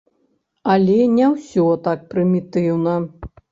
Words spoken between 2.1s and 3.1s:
прымітыўна.